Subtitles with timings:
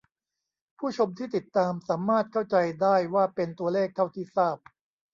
[0.77, 4.57] ผู้ชมที่ติดตามสามารถเข้าใจได้ว่า เป็นตัวเลขเท่าที่ทราบ